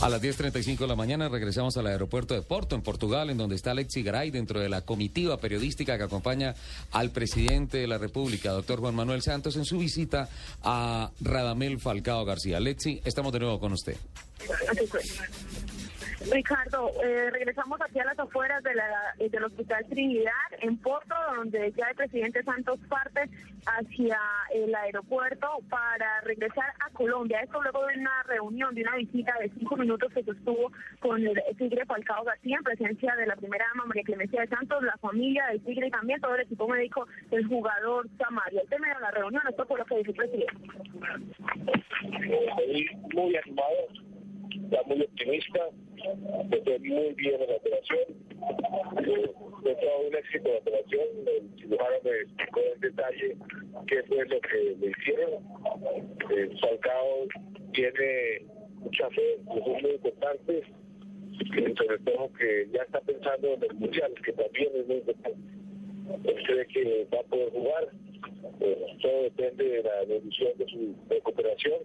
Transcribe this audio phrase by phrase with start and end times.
[0.00, 3.56] A las 10.35 de la mañana regresamos al aeropuerto de Porto, en Portugal, en donde
[3.56, 6.54] está Alexi Garay, dentro de la comitiva periodística que acompaña
[6.92, 10.28] al presidente de la República, doctor Juan Manuel Santos, en su visita
[10.62, 12.58] a Radamel Falcao García.
[12.58, 13.96] Alexi, estamos de nuevo con usted.
[16.30, 21.72] Ricardo, eh, regresamos aquí a las afueras de la, del Hospital Trinidad, en Porto, donde
[21.72, 23.28] ya el presidente Santos parte
[23.66, 24.18] hacia
[24.52, 27.40] el aeropuerto para regresar a Colombia.
[27.40, 31.40] Esto luego de una reunión, de una visita de cinco minutos que sostuvo con el
[31.56, 35.46] Tigre Falcao García, en presencia de la primera dama María Clemencia de Santos, la familia
[35.46, 38.60] del Tigre y también todo el equipo médico del jugador Samario.
[38.62, 40.54] El tema de la reunión, esto fue lo que dijo el presidente.
[43.14, 44.03] Muy animado,
[44.64, 45.60] está muy optimista
[46.64, 48.00] fue muy bien en la operación.
[48.98, 49.30] Eh,
[49.62, 51.06] fue todo un éxito la operación.
[51.26, 53.36] El cirujano me explicó en detalle
[53.86, 55.44] qué fue lo que le hicieron.
[56.30, 57.26] El Falcao
[57.72, 58.46] tiene
[58.78, 60.62] mucha fe, es muy importante,
[61.32, 65.38] y sobre todo que ya está pensando en el mundial, que también es muy importante.
[66.24, 67.88] Él cree que va a poder jugar.
[68.60, 71.80] Eh, todo depende de la evolución de su recuperación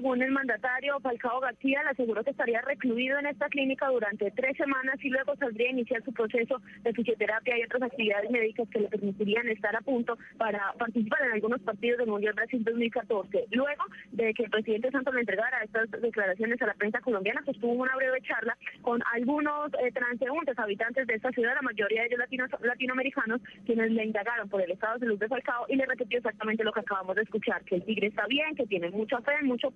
[0.00, 4.56] según el mandatario Falcao García, le aseguró que estaría recluido en esta clínica durante tres
[4.56, 8.80] semanas y luego saldría a iniciar su proceso de fisioterapia y otras actividades médicas que
[8.80, 13.48] le permitirían estar a punto para participar en algunos partidos del Mundial Brasil 2014.
[13.50, 17.60] Luego de que el presidente Santos le entregara estas declaraciones a la prensa colombiana, pues
[17.60, 22.06] tuvo una breve charla con algunos eh, transeúntes, habitantes de esta ciudad, la mayoría de
[22.06, 25.84] ellos latinos, latinoamericanos, quienes le indagaron por el estado de salud de Falcao y le
[25.84, 29.20] repitió exactamente lo que acabamos de escuchar, que el Tigre está bien, que tiene mucha
[29.20, 29.70] fe, mucho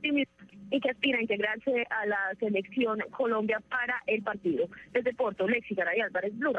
[0.70, 4.68] y que aspira a integrarse a la selección Colombia para el partido.
[4.92, 6.52] Desde Porto, Lexi Garay Álvarez, Blue